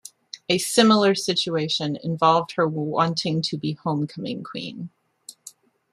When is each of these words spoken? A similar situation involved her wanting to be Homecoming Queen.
A 0.49 0.57
similar 0.57 1.13
situation 1.13 1.95
involved 2.03 2.53
her 2.53 2.67
wanting 2.67 3.43
to 3.43 3.55
be 3.55 3.73
Homecoming 3.73 4.41
Queen. 4.43 4.89